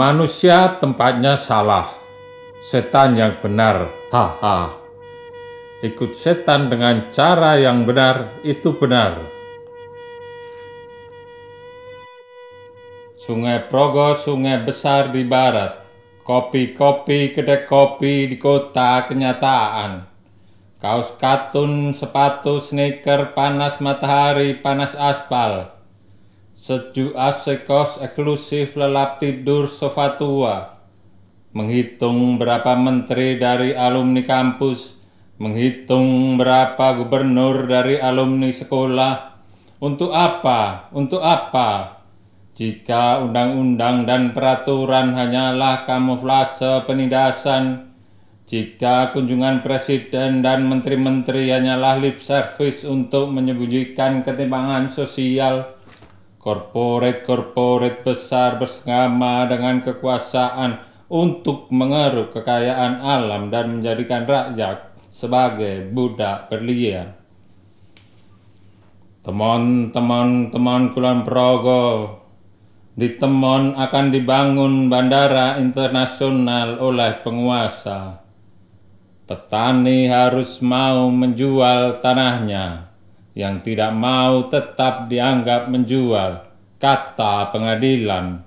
Manusia 0.00 0.80
tempatnya 0.80 1.36
salah, 1.36 1.84
setan 2.56 3.20
yang 3.20 3.36
benar. 3.36 3.84
Haha. 4.08 4.72
Ikut 5.84 6.16
setan 6.16 6.72
dengan 6.72 7.12
cara 7.12 7.60
yang 7.60 7.84
benar 7.84 8.32
itu 8.40 8.72
benar. 8.72 9.20
Sungai 13.20 13.60
Progo, 13.68 14.16
sungai 14.16 14.64
besar 14.64 15.12
di 15.12 15.20
barat. 15.20 15.76
Kopi-kopi, 16.24 17.36
kedai 17.36 17.68
kopi 17.68 18.24
di 18.24 18.40
kota 18.40 19.04
kenyataan. 19.04 20.08
Kaos 20.80 21.12
katun, 21.20 21.92
sepatu, 21.92 22.56
sneaker, 22.56 23.36
panas 23.36 23.84
matahari, 23.84 24.56
panas 24.56 24.96
aspal. 24.96 25.68
Sejuk 26.60 27.16
AC 27.16 27.64
kos 27.64 28.04
eksklusif 28.04 28.76
lelap 28.76 29.16
tidur 29.16 29.64
sofa 29.64 30.12
tua. 30.20 30.68
Menghitung 31.56 32.36
berapa 32.36 32.76
menteri 32.76 33.40
dari 33.40 33.72
alumni 33.72 34.20
kampus, 34.20 35.00
menghitung 35.40 36.36
berapa 36.36 37.00
gubernur 37.00 37.64
dari 37.64 37.96
alumni 37.96 38.52
sekolah. 38.52 39.40
Untuk 39.80 40.12
apa? 40.12 40.92
Untuk 40.92 41.24
apa? 41.24 41.96
Jika 42.52 43.24
undang-undang 43.24 44.04
dan 44.04 44.36
peraturan 44.36 45.16
hanyalah 45.16 45.88
kamuflase 45.88 46.84
penindasan, 46.84 47.88
jika 48.44 49.16
kunjungan 49.16 49.64
presiden 49.64 50.44
dan 50.44 50.68
menteri-menteri 50.68 51.56
hanyalah 51.56 51.96
lip 51.96 52.20
service 52.20 52.84
untuk 52.84 53.32
menyembunyikan 53.32 54.20
ketimpangan 54.20 54.92
sosial, 54.92 55.79
korporat-korporat 56.40 58.00
besar 58.00 58.56
bersama 58.56 59.44
dengan 59.44 59.84
kekuasaan 59.84 60.80
untuk 61.12 61.68
mengeruk 61.68 62.32
kekayaan 62.32 63.04
alam 63.04 63.52
dan 63.52 63.78
menjadikan 63.78 64.24
rakyat 64.24 64.90
sebagai 65.12 65.92
budak 65.92 66.48
berlian. 66.48 67.12
Teman-teman 69.20 70.48
teman 70.48 70.96
Kulon 70.96 71.28
Progo, 71.28 72.16
di 72.96 73.20
Temon 73.20 73.76
akan 73.76 74.06
dibangun 74.08 74.88
bandara 74.88 75.60
internasional 75.60 76.80
oleh 76.80 77.20
penguasa. 77.20 78.16
Petani 79.28 80.10
harus 80.10 80.58
mau 80.64 81.06
menjual 81.12 82.02
tanahnya, 82.02 82.89
yang 83.34 83.62
tidak 83.62 83.94
mau 83.94 84.46
tetap 84.50 85.06
dianggap 85.06 85.70
menjual. 85.70 86.46
Kata 86.80 87.52
pengadilan, 87.52 88.40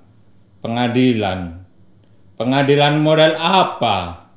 pengadilan, 0.60 1.62
pengadilan 2.36 2.96
model 2.98 3.38
apa? 3.38 4.28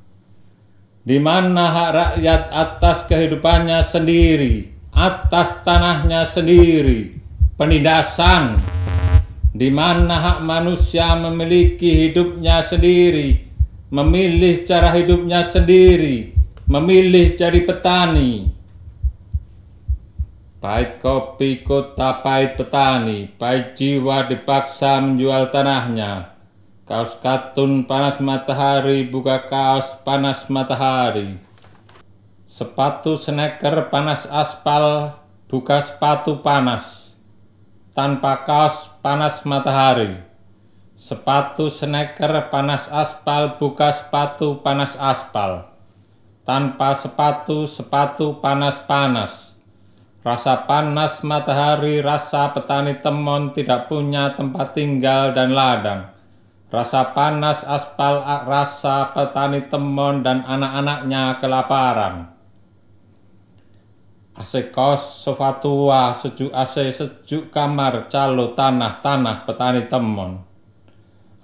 Di 1.06 1.16
mana 1.22 1.70
hak 1.70 1.90
rakyat 1.94 2.42
atas 2.50 2.98
kehidupannya 3.08 3.80
sendiri, 3.86 4.68
atas 4.92 5.62
tanahnya 5.62 6.26
sendiri, 6.26 7.14
penindasan 7.56 8.58
di 9.56 9.72
mana 9.72 10.20
hak 10.20 10.38
manusia 10.44 11.16
memiliki 11.16 12.10
hidupnya 12.10 12.60
sendiri, 12.60 13.48
memilih 13.88 14.68
cara 14.68 14.92
hidupnya 14.92 15.40
sendiri, 15.48 16.36
memilih 16.68 17.32
jadi 17.40 17.64
petani. 17.64 18.55
Pahit 20.66 20.98
kopi 20.98 21.62
kota 21.62 22.26
pahit 22.26 22.58
petani, 22.58 23.30
pahit 23.38 23.78
jiwa 23.78 24.26
dipaksa 24.26 24.98
menjual 24.98 25.46
tanahnya. 25.54 26.34
Kaos 26.82 27.22
katun 27.22 27.86
panas 27.86 28.18
matahari, 28.18 29.06
buka 29.06 29.46
kaos 29.46 30.02
panas 30.02 30.50
matahari. 30.50 31.38
Sepatu 32.50 33.14
sneaker 33.14 33.94
panas 33.94 34.26
aspal, 34.26 35.14
buka 35.46 35.86
sepatu 35.86 36.42
panas. 36.42 37.14
Tanpa 37.94 38.42
kaos 38.42 38.90
panas 38.98 39.46
matahari. 39.46 40.18
Sepatu 40.98 41.70
sneaker 41.70 42.50
panas 42.50 42.90
aspal, 42.90 43.54
buka 43.54 43.94
sepatu 43.94 44.58
panas 44.66 44.98
aspal. 44.98 45.62
Tanpa 46.42 46.90
sepatu, 46.98 47.70
sepatu 47.70 48.42
panas-panas. 48.42 49.45
Rasa 50.26 50.66
panas 50.66 51.22
matahari, 51.22 52.02
rasa 52.02 52.50
petani 52.50 52.98
temon 52.98 53.54
tidak 53.54 53.86
punya 53.86 54.34
tempat 54.34 54.74
tinggal 54.74 55.30
dan 55.30 55.54
ladang. 55.54 56.10
Rasa 56.66 57.14
panas 57.14 57.62
aspal, 57.62 58.26
rasa 58.42 59.14
petani 59.14 59.70
temon 59.70 60.26
dan 60.26 60.42
anak-anaknya 60.42 61.38
kelaparan. 61.38 62.34
AC 64.34 64.74
kos, 64.74 65.22
sofa 65.22 65.62
tua, 65.62 66.10
sejuk 66.10 66.50
AC, 66.50 66.90
sejuk 66.90 67.54
kamar, 67.54 68.10
calo, 68.10 68.50
tanah, 68.50 68.98
tanah, 68.98 69.46
petani 69.46 69.86
temon. 69.86 70.42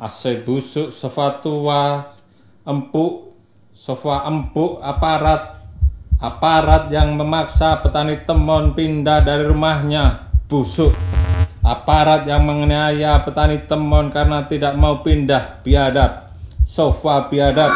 AC 0.02 0.42
busuk, 0.42 0.90
sofa 0.90 1.38
tua, 1.38 2.02
empuk, 2.66 3.30
sofa 3.78 4.26
empuk, 4.26 4.82
aparat, 4.82 5.61
aparat 6.22 6.86
yang 6.94 7.18
memaksa 7.18 7.82
petani 7.82 8.22
temon 8.22 8.78
pindah 8.78 9.26
dari 9.26 9.42
rumahnya, 9.42 10.30
busuk. 10.46 10.94
Aparat 11.66 12.30
yang 12.30 12.46
menganiaya 12.46 13.18
petani 13.26 13.58
temon 13.66 14.14
karena 14.14 14.46
tidak 14.46 14.78
mau 14.78 15.02
pindah, 15.02 15.66
biadab. 15.66 16.30
Sofa 16.62 17.26
biadab. 17.26 17.74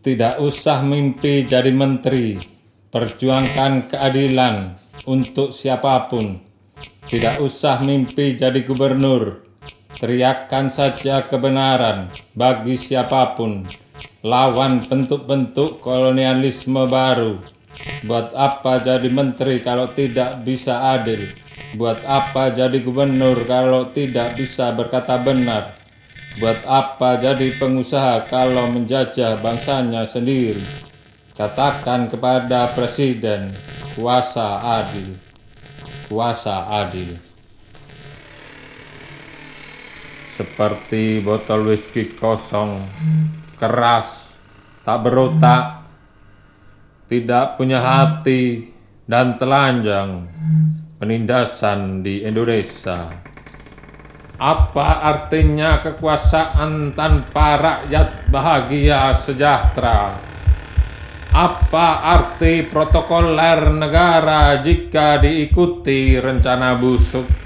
Tidak 0.00 0.40
usah 0.40 0.80
mimpi 0.80 1.44
jadi 1.44 1.68
menteri, 1.76 2.40
perjuangkan 2.88 3.92
keadilan 3.92 4.80
untuk 5.04 5.52
siapa 5.52 6.08
pun. 6.08 6.40
Tidak 7.04 7.36
usah 7.44 7.84
mimpi 7.84 8.32
jadi 8.32 8.64
gubernur, 8.64 9.44
teriakkan 10.00 10.72
saja 10.72 11.28
kebenaran 11.28 12.08
bagi 12.32 12.80
siapa 12.80 13.36
pun. 13.36 13.68
Lawan 14.20 14.84
bentuk-bentuk 14.84 15.80
kolonialisme 15.80 16.84
baru. 16.84 17.40
Buat 18.04 18.36
apa 18.36 18.80
jadi 18.80 19.08
menteri 19.08 19.64
kalau 19.64 19.88
tidak 19.88 20.44
bisa 20.44 20.92
adil? 20.92 21.20
Buat 21.76 22.04
apa 22.04 22.52
jadi 22.52 22.82
gubernur 22.84 23.46
kalau 23.48 23.88
tidak 23.88 24.36
bisa 24.36 24.74
berkata 24.76 25.16
benar? 25.22 25.72
Buat 26.42 26.62
apa 26.68 27.16
jadi 27.16 27.48
pengusaha 27.56 28.26
kalau 28.28 28.68
menjajah 28.74 29.40
bangsanya 29.40 30.04
sendiri? 30.04 30.62
Katakan 31.34 32.12
kepada 32.12 32.68
presiden, 32.76 33.48
kuasa 33.96 34.60
adil, 34.82 35.16
kuasa 36.04 36.68
adil. 36.84 37.16
Seperti 40.28 41.24
botol 41.24 41.68
whisky 41.68 42.12
kosong, 42.12 42.84
keras, 43.60 44.32
tak 44.80 45.04
berotak, 45.04 45.84
tidak 47.12 47.60
punya 47.60 47.84
hati, 47.84 48.72
dan 49.04 49.36
telanjang. 49.36 50.24
Penindasan 50.96 52.04
di 52.04 52.24
Indonesia. 52.24 53.08
Apa 54.40 55.04
artinya 55.04 55.84
kekuasaan 55.84 56.96
tanpa 56.96 57.56
rakyat 57.60 58.32
bahagia 58.32 59.12
sejahtera? 59.16 60.12
Apa 61.32 62.04
arti 62.04 62.68
protokoler 62.68 63.72
negara 63.72 64.60
jika 64.60 65.20
diikuti 65.20 66.20
rencana 66.20 66.76
busuk? 66.76 67.39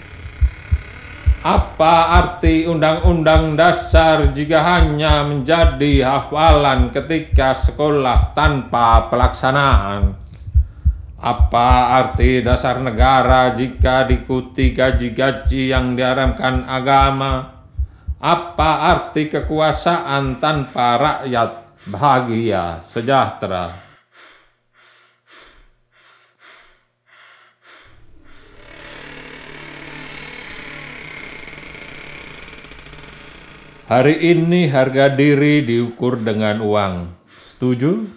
Apa 1.45 2.25
arti 2.25 2.65
undang-undang 2.65 3.53
dasar 3.53 4.33
jika 4.33 4.65
hanya 4.65 5.29
menjadi 5.29 6.01
hafalan 6.01 6.89
ketika 6.89 7.53
sekolah 7.53 8.33
tanpa 8.33 9.13
pelaksanaan? 9.13 10.17
Apa 11.21 12.01
arti 12.01 12.41
dasar 12.41 12.81
negara 12.81 13.53
jika 13.53 14.09
diikuti 14.09 14.73
gaji-gaji 14.73 15.69
yang 15.69 15.93
diharamkan 15.93 16.65
agama? 16.65 17.61
Apa 18.25 18.97
arti 18.97 19.29
kekuasaan 19.29 20.41
tanpa 20.41 20.97
rakyat 20.97 21.77
bahagia 21.93 22.81
sejahtera? 22.81 23.84
Hari 33.85 34.17
ini 34.33 34.65
harga 34.73 35.13
diri 35.13 35.61
diukur 35.61 36.17
dengan 36.17 36.65
uang. 36.65 37.05
Setuju? 37.37 38.09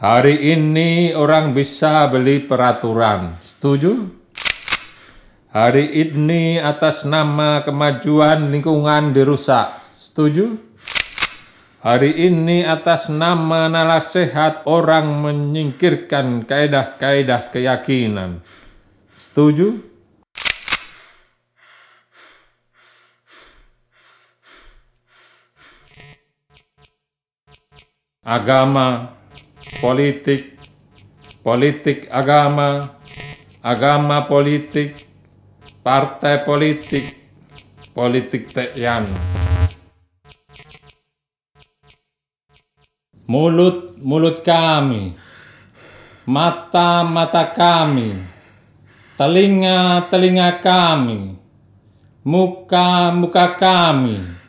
Hari 0.00 0.56
ini 0.56 1.12
orang 1.12 1.52
bisa 1.52 2.08
beli 2.08 2.40
peraturan. 2.48 3.36
Setuju? 3.44 4.08
Hari 5.52 6.00
ini 6.00 6.56
atas 6.56 7.04
nama 7.04 7.60
kemajuan 7.60 8.48
lingkungan 8.48 9.12
dirusak. 9.12 9.76
Setuju? 9.92 10.56
Hari 11.84 12.24
ini 12.24 12.64
atas 12.64 13.12
nama 13.12 13.68
nalar 13.68 14.00
sehat 14.00 14.64
orang 14.64 15.12
menyingkirkan 15.20 16.48
kaedah-kaedah 16.48 17.52
keyakinan. 17.52 18.40
Setuju? 19.20 19.93
Agama, 28.24 29.12
politik, 29.84 30.56
politik 31.44 32.08
agama, 32.08 32.96
agama 33.60 34.24
politik, 34.24 34.96
partai 35.84 36.40
politik, 36.40 37.04
politik 37.92 38.48
tekyan. 38.48 39.04
Mulut-mulut 43.28 44.40
kami, 44.40 45.12
mata-mata 46.24 47.52
kami, 47.52 48.24
telinga-telinga 49.20 50.64
kami, 50.64 51.36
muka-muka 52.24 53.52
kami, 53.52 54.43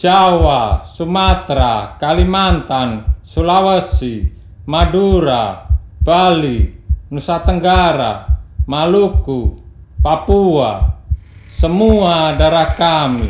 Jawa, 0.00 0.80
Sumatera, 0.80 2.00
Kalimantan, 2.00 3.20
Sulawesi, 3.20 4.32
Madura, 4.64 5.68
Bali, 6.00 6.72
Nusa 7.12 7.44
Tenggara, 7.44 8.24
Maluku, 8.64 9.60
Papua, 10.00 10.96
semua 11.52 12.32
darah 12.32 12.72
kami. 12.72 13.28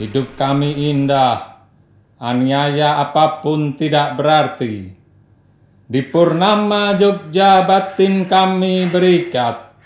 Hidup 0.00 0.32
kami 0.32 0.96
indah, 0.96 1.60
aniaya 2.16 2.96
apa 2.96 3.44
pun 3.44 3.76
tidak 3.76 4.16
berarti. 4.16 4.88
Di 5.84 6.00
purnama 6.08 6.96
Jogja 6.96 7.68
batin 7.68 8.24
kami 8.24 8.88
berikat, 8.88 9.76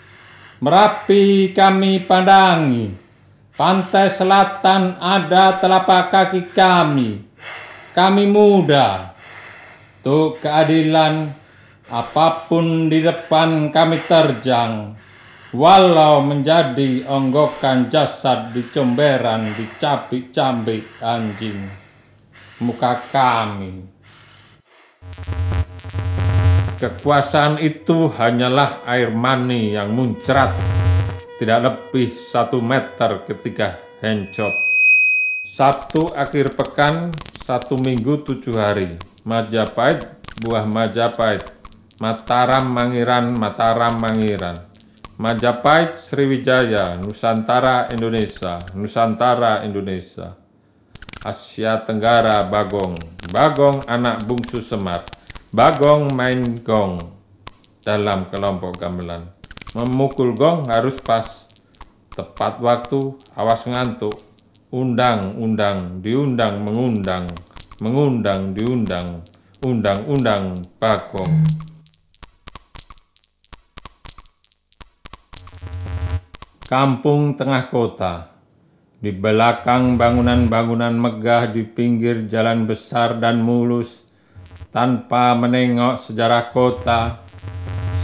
Merapi 0.63 1.51
kami 1.51 2.07
pandangi, 2.07 3.04
pantai 3.55 4.11
selatan 4.11 4.99
ada 4.99 5.55
telapak 5.59 6.11
kaki 6.11 6.51
kami, 6.51 7.23
kami 7.95 8.23
muda. 8.27 9.15
Untuk 10.05 10.37
keadilan, 10.37 11.33
apa 11.89 12.45
pun 12.45 12.91
di 12.93 13.01
depan 13.01 13.73
kami 13.73 14.05
terjang, 14.05 14.93
walau 15.49 16.21
menjadi 16.21 17.09
onggokan 17.09 17.89
jasad 17.89 18.53
di 18.53 18.69
comberan 18.69 19.49
dicabik-cambik 19.57 21.01
anjing 21.01 21.65
muka 22.61 23.01
kami. 23.09 23.89
Kekuasaan 26.75 27.57
itu 27.63 28.11
hanyalah 28.13 28.85
air 28.85 29.09
mani 29.09 29.73
yang 29.73 29.89
muncrat 29.95 30.53
tidak 31.35 31.59
lebih 31.67 32.11
satu 32.15 32.63
meter 32.63 33.27
ketika 33.27 33.75
hencot. 33.99 34.55
Satu 35.45 36.09
akhir 36.15 36.55
pekan 36.55 37.11
satu 37.35 37.75
minggu 37.77 38.23
tujuh 38.23 38.55
hari. 38.55 38.95
Majapahit 39.27 40.07
buah 40.41 40.65
Majapahit. 40.65 41.51
Mataram 41.99 42.65
Mangiran 42.65 43.35
Mataram 43.35 43.99
Mangiran. 43.99 44.57
Majapahit 45.15 45.95
Sriwijaya, 45.95 46.99
Nusantara 46.99 47.87
Indonesia, 47.91 48.59
Nusantara 48.75 49.63
Indonesia. 49.63 50.35
Asia 51.25 51.81
Tenggara 51.81 52.45
Bagong, 52.45 52.99
Bagong 53.33 53.81
anak 53.89 54.27
bungsu 54.29 54.61
Semar, 54.61 55.01
Bagong 55.55 56.11
main 56.13 56.61
gong. 56.61 56.99
Dalam 57.81 58.29
kelompok 58.29 58.77
gamelan. 58.77 59.34
Memukul 59.75 60.39
gong 60.39 60.71
harus 60.71 61.03
pas, 61.03 61.51
tepat 62.15 62.63
waktu, 62.63 63.11
awas 63.35 63.67
ngantuk, 63.67 64.23
undang-undang, 64.71 65.99
diundang 65.99 66.63
mengundang, 66.63 67.27
mengundang 67.83 68.55
diundang, 68.55 69.19
undang-undang 69.59 70.63
Bagong. 70.79 71.43
Kampung 76.63 77.35
tengah 77.35 77.67
kota. 77.67 78.31
Di 79.03 79.11
belakang 79.11 79.99
bangunan-bangunan 79.99 80.95
megah 80.95 81.51
di 81.51 81.67
pinggir 81.67 82.31
jalan 82.31 82.63
besar 82.63 83.19
dan 83.19 83.43
mulus, 83.43 84.07
tanpa 84.71 85.35
menengok 85.35 85.99
sejarah 85.99 86.55
kota, 86.55 87.24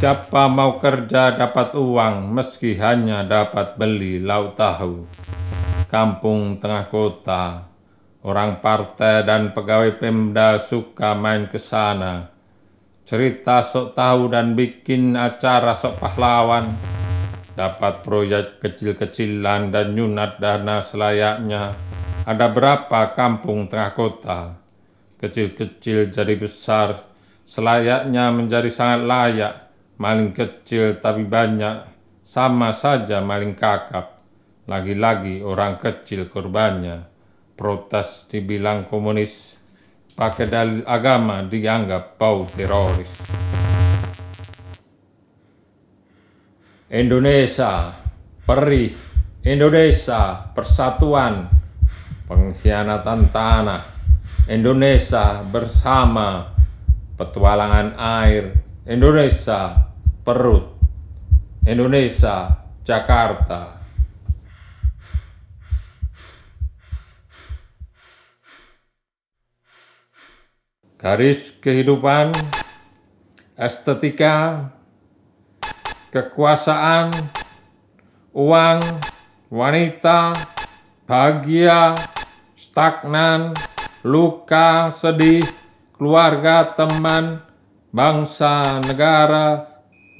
siapa 0.01 0.49
mau 0.49 0.81
kerja 0.81 1.37
dapat 1.37 1.77
uang 1.77 2.33
meski 2.33 2.73
hanya 2.81 3.21
dapat 3.21 3.77
beli 3.77 4.17
lauk 4.17 4.57
tahu. 4.57 5.05
Kampung 5.93 6.57
tengah 6.57 6.89
kota, 6.89 7.69
orang 8.25 8.57
partai 8.65 9.21
dan 9.21 9.53
pegawai 9.53 10.01
Pemda 10.01 10.57
suka 10.57 11.13
main 11.13 11.45
ke 11.45 11.61
sana. 11.61 12.33
Cerita 13.05 13.61
sok 13.61 13.93
tahu 13.93 14.33
dan 14.33 14.57
bikin 14.57 15.13
acara 15.13 15.77
sok 15.77 16.01
pahlawan 16.01 16.73
dapat 17.53 18.01
proyek 18.01 18.57
kecil-kecilan 18.57 19.69
dan 19.69 19.93
nyunat 19.93 20.41
dana 20.41 20.81
selayaknya. 20.81 21.77
Ada 22.25 22.49
berapa 22.49 23.13
kampung 23.13 23.69
tengah 23.69 23.93
kota? 23.93 24.57
Kecil-kecil 25.21 26.09
jadi 26.09 26.33
besar, 26.41 26.97
selayaknya 27.45 28.33
menjadi 28.33 28.69
sangat 28.73 29.05
layak. 29.05 29.70
Maling 30.01 30.33
kecil 30.33 30.97
tapi 30.97 31.29
banyak, 31.29 31.85
sama 32.25 32.73
saja 32.73 33.21
maling 33.21 33.53
kakap. 33.53 34.17
Lagi-lagi 34.65 35.45
orang 35.45 35.77
kecil 35.77 36.25
korbannya. 36.25 37.05
Protes 37.53 38.25
dibilang 38.25 38.89
komunis, 38.89 39.61
pakai 40.17 40.49
dalil 40.49 40.81
agama 40.89 41.45
dianggap 41.45 42.17
bau 42.17 42.49
teroris. 42.49 43.13
Indonesia, 46.89 47.93
perih, 48.41 48.89
Indonesia, 49.45 50.49
persatuan, 50.49 51.45
pengkhianatan 52.25 53.29
tanah, 53.29 53.85
Indonesia 54.49 55.45
bersama, 55.45 56.57
petualangan 57.13 57.93
air, 58.01 58.57
Indonesia, 58.89 59.90
perut, 60.21 60.77
Indonesia, 61.65 62.69
Jakarta. 62.85 63.81
Garis 71.01 71.57
kehidupan, 71.57 72.29
estetika, 73.57 74.69
kekuasaan, 76.13 77.09
uang, 78.37 78.81
wanita, 79.49 80.37
bahagia, 81.09 81.97
stagnan, 82.53 83.57
luka, 84.05 84.93
sedih, 84.93 85.41
keluarga, 85.97 86.69
teman, 86.77 87.41
bangsa, 87.89 88.77
negara, 88.85 89.70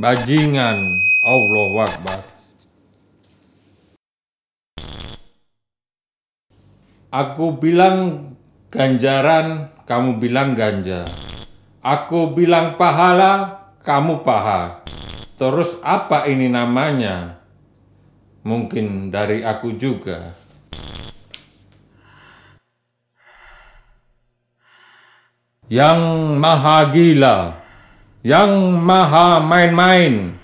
bajingan. 0.01 0.97
Allah 1.21 1.73
Akbar. 1.85 2.19
Aku 7.13 7.61
bilang 7.61 8.33
ganjaran, 8.73 9.69
kamu 9.85 10.17
bilang 10.17 10.57
ganja. 10.57 11.05
Aku 11.85 12.33
bilang 12.33 12.81
pahala, 12.81 13.61
kamu 13.85 14.25
paha. 14.25 14.81
Terus 15.37 15.77
apa 15.85 16.25
ini 16.25 16.49
namanya? 16.49 17.37
Mungkin 18.41 19.13
dari 19.13 19.45
aku 19.45 19.77
juga. 19.77 20.33
Yang 25.69 26.01
maha 26.41 26.89
gila, 26.89 27.60
yang 28.21 28.77
maha 28.77 29.41
main-main, 29.41 30.37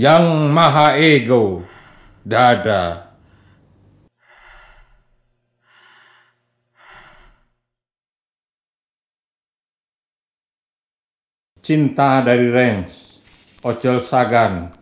yang 0.00 0.48
maha 0.48 0.96
ego, 0.96 1.64
dada. 2.24 3.12
Cinta 11.60 12.24
dari 12.24 12.48
Reims 12.48 13.20
ojol 13.60 14.00
sagan, 14.00 14.72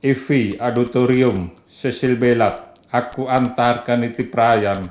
Ivi 0.00 0.56
Auditorium, 0.56 1.52
Cecil 1.68 2.16
Belat, 2.16 2.72
aku 2.88 3.28
antarkan 3.28 4.08
iti 4.08 4.24
prayan, 4.24 4.88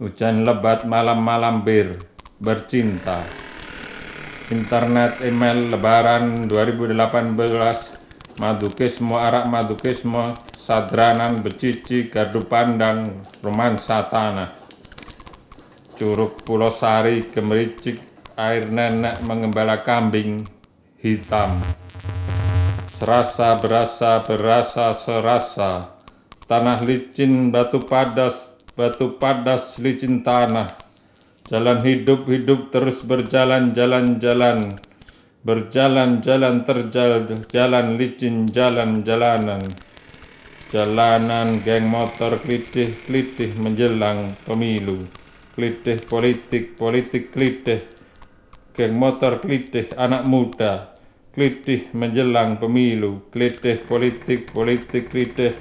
hujan 0.00 0.48
lebat 0.48 0.88
malam-malam 0.88 1.60
bir, 1.60 2.00
bercinta. 2.40 3.46
Internet 4.46 5.26
email 5.26 5.74
lebaran 5.74 6.46
2018, 6.46 8.38
madukismo 8.38 9.18
arak 9.18 9.50
madukismo, 9.50 10.38
sadranan 10.54 11.42
becici 11.42 12.06
gardu 12.06 12.46
pandang, 12.46 13.26
romansa 13.42 14.06
tanah. 14.06 14.54
Curug 15.98 16.46
Pulau 16.46 16.70
Sari, 16.70 17.26
gemericik, 17.26 17.98
air 18.38 18.70
nenek 18.70 19.18
mengembala 19.26 19.82
kambing, 19.82 20.46
hitam. 21.02 21.58
Serasa 22.86 23.58
berasa 23.60 24.24
berasa 24.24 24.96
serasa 24.96 26.00
Tanah 26.48 26.80
licin 26.80 27.52
batu 27.52 27.84
padas 27.84 28.48
Batu 28.72 29.20
padas 29.20 29.76
licin 29.84 30.24
tanah 30.24 30.85
Jalan 31.46 31.78
hidup-hidup 31.78 32.74
terus 32.74 33.06
berjalan 33.06 33.70
jalan-jalan 33.70 34.66
Berjalan-jalan 35.46 36.66
terjal 36.66 37.22
Jalan 37.54 37.94
licin 37.94 38.50
jalan-jalanan 38.50 39.62
Jalanan. 40.74 41.62
Geng 41.62 41.86
motor 41.86 42.42
klitih-klitih 42.42 43.54
menjelang 43.54 44.34
pemilu. 44.42 45.06
Klitih 45.54 46.02
politik, 46.10 46.74
politik 46.74 47.30
klitih. 47.30 47.86
Geng 48.74 48.98
motor 48.98 49.38
klitih 49.38 49.94
anak 49.94 50.26
muda. 50.26 50.98
Klitih 51.30 51.94
menjelang 51.94 52.58
pemilu, 52.58 53.30
klitih 53.30 53.86
politik, 53.86 54.50
politik 54.50 55.14
klitih, 55.14 55.54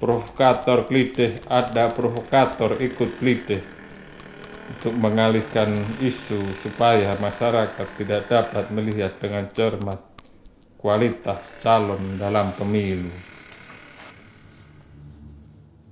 provokator 0.00 0.88
klitih, 0.88 1.42
ada 1.50 1.92
provokator 1.92 2.80
ikut 2.80 3.20
klitih 3.20 3.81
untuk 4.72 4.96
mengalihkan 4.96 5.68
isu 6.00 6.40
supaya 6.56 7.12
masyarakat 7.20 7.86
tidak 8.00 8.24
dapat 8.32 8.72
melihat 8.72 9.12
dengan 9.20 9.44
cermat 9.52 10.00
kualitas 10.80 11.52
calon 11.60 12.16
dalam 12.16 12.48
pemilu. 12.56 13.12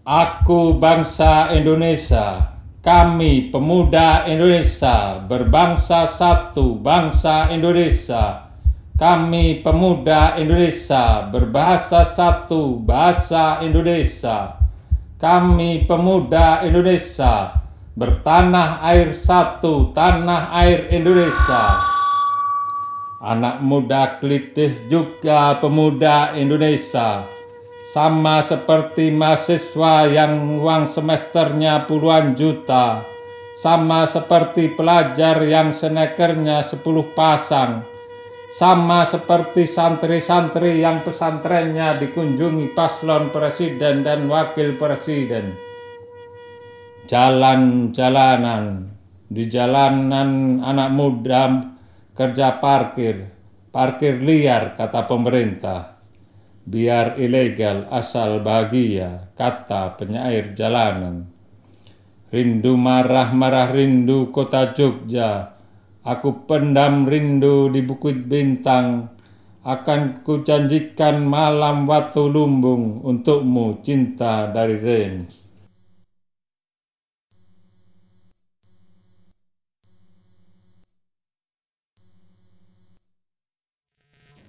Aku 0.03 0.81
bangsa 0.81 1.53
Indonesia, 1.53 2.57
kami 2.81 3.53
pemuda 3.53 4.25
Indonesia, 4.27 5.23
berbangsa 5.29 6.09
satu 6.09 6.81
bangsa 6.81 7.53
Indonesia, 7.53 8.51
kami 8.97 9.63
pemuda 9.63 10.35
Indonesia 10.41 11.31
berbahasa 11.31 12.03
satu 12.05 12.81
bahasa 12.81 13.63
Indonesia. 13.63 14.57
Kami 15.21 15.85
pemuda 15.85 16.65
Indonesia 16.65 17.60
bertanah 17.99 18.83
air 18.87 19.11
satu 19.11 19.91
tanah 19.91 20.55
air 20.63 20.91
Indonesia. 20.95 21.83
Anak 23.21 23.61
muda 23.61 24.17
klitih 24.23 24.89
juga 24.89 25.59
pemuda 25.59 26.33
Indonesia. 26.39 27.27
Sama 27.91 28.39
seperti 28.47 29.11
mahasiswa 29.11 30.07
yang 30.07 30.63
uang 30.63 30.87
semesternya 30.87 31.91
puluhan 31.91 32.39
juta. 32.39 33.03
Sama 33.59 34.07
seperti 34.07 34.73
pelajar 34.73 35.43
yang 35.45 35.75
senekernya 35.75 36.65
sepuluh 36.65 37.05
pasang 37.13 37.85
sama 38.51 39.07
seperti 39.07 39.63
santri-santri 39.63 40.83
yang 40.83 40.99
pesantrennya 41.07 42.03
dikunjungi 42.03 42.75
paslon 42.75 43.31
presiden 43.31 44.03
dan 44.03 44.27
wakil 44.27 44.75
presiden. 44.75 45.70
Jalan-jalanan, 47.11 48.87
di 49.27 49.51
jalanan 49.51 50.63
anak 50.63 50.95
muda 50.95 51.59
kerja 52.15 52.63
parkir, 52.63 53.27
parkir 53.75 54.23
liar 54.23 54.79
kata 54.79 55.11
pemerintah. 55.11 55.99
Biar 56.71 57.19
ilegal 57.19 57.91
asal 57.91 58.47
bahagia, 58.47 59.27
kata 59.35 59.99
penyair 59.99 60.55
jalanan. 60.55 61.27
Rindu 62.31 62.79
marah-marah 62.79 63.75
rindu 63.75 64.31
kota 64.31 64.71
Jogja, 64.71 65.51
Aku 66.07 66.47
pendam 66.47 67.11
rindu 67.11 67.75
di 67.75 67.83
Bukit 67.83 68.23
Bintang, 68.31 69.11
akan 69.67 70.23
kujanjikan 70.23 71.27
malam 71.27 71.91
waktu 71.91 72.23
lumbung 72.31 73.03
untukmu 73.03 73.83
cinta 73.83 74.47
dari 74.55 74.79
Ren. 74.79 75.40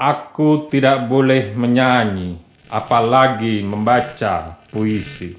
Aku 0.01 0.65
tidak 0.65 1.05
boleh 1.05 1.53
menyanyi, 1.53 2.33
apalagi 2.73 3.61
membaca 3.61 4.57
puisi. 4.73 5.37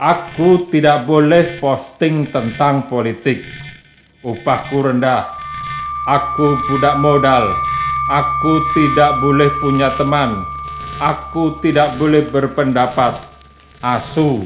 Aku 0.00 0.64
tidak 0.72 1.04
boleh 1.04 1.60
posting 1.60 2.24
tentang 2.24 2.88
politik. 2.88 3.44
Upahku 4.24 4.80
rendah, 4.80 5.28
aku 6.08 6.56
budak 6.72 6.96
modal, 7.04 7.52
aku 8.08 8.64
tidak 8.72 9.20
boleh 9.20 9.52
punya 9.60 9.92
teman, 10.00 10.32
aku 10.96 11.60
tidak 11.60 12.00
boleh 12.00 12.24
berpendapat, 12.32 13.12
asu, 13.84 14.40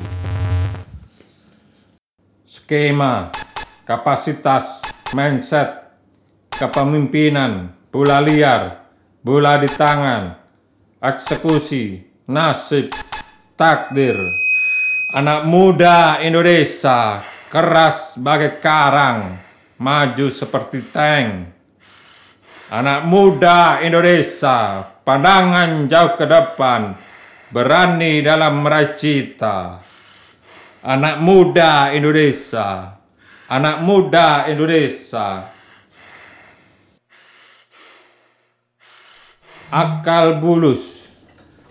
skema, 2.43 3.31
kapasitas, 3.87 4.83
mindset, 5.15 5.87
kepemimpinan, 6.51 7.79
bola 7.93 8.25
liar, 8.25 8.89
bola 9.21 9.61
di 9.61 9.69
tangan, 9.69 10.33
eksekusi, 10.97 12.01
nasib, 12.33 12.89
takdir, 13.53 14.17
anak 15.13 15.45
muda 15.45 16.17
Indonesia 16.25 17.21
keras 17.53 18.17
bagai 18.17 18.65
karang, 18.65 19.37
maju 19.77 20.27
seperti 20.33 20.89
tank. 20.89 21.53
Anak 22.73 23.05
muda 23.05 23.85
Indonesia, 23.85 24.81
pandangan 25.05 25.85
jauh 25.85 26.17
ke 26.17 26.25
depan, 26.25 26.97
berani 27.53 28.25
dalam 28.25 28.65
meraih 28.65 28.97
cita. 28.97 29.85
Anak 30.81 31.21
muda 31.21 31.93
Indonesia, 31.93 32.97
anak 33.53 33.85
muda 33.85 34.49
Indonesia. 34.49 35.52
Akal 39.73 40.37
bulus, 40.37 41.09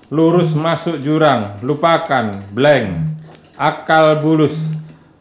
lurus 0.10 0.58
masuk 0.58 0.98
jurang, 1.05 1.62
lupakan 1.62 2.41
blank. 2.50 3.13
Akal 3.53 4.17
bulus, 4.17 4.74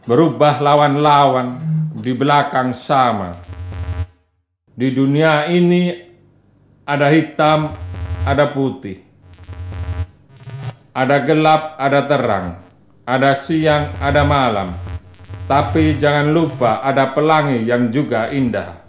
berubah 0.09 0.57
lawan-lawan, 0.57 1.61
di 1.93 2.09
belakang 2.17 2.73
sama. 2.73 3.37
Di 4.73 4.89
dunia 4.97 5.45
ini 5.45 5.93
ada 6.81 7.13
hitam, 7.13 7.69
ada 8.25 8.49
putih. 8.49 8.97
Ada 10.89 11.21
gelap, 11.21 11.77
ada 11.77 12.01
terang. 12.09 12.65
Ada 13.05 13.37
siang, 13.37 13.93
ada 14.01 14.25
malam. 14.25 14.73
Tapi 15.45 16.01
jangan 16.01 16.33
lupa 16.33 16.81
ada 16.81 17.13
pelangi 17.13 17.61
yang 17.61 17.93
juga 17.93 18.33
indah. 18.33 18.80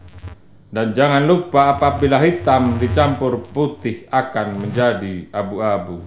Dan 0.73 0.97
jangan 0.97 1.29
lupa 1.29 1.77
apabila 1.77 2.17
hitam 2.17 2.81
dicampur 2.81 3.45
putih 3.53 4.09
akan 4.09 4.57
menjadi 4.57 5.29
abu-abu. 5.29 6.01